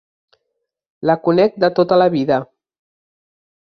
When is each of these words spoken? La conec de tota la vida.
La 1.11 1.17
conec 1.29 1.61
de 1.67 1.71
tota 1.83 2.01
la 2.05 2.11
vida. 2.19 2.43